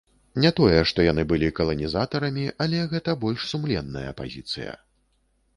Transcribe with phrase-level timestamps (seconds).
[0.43, 4.71] Не тое, што яны былі каланізатарамі, але гэта больш сумленная пазіцыя.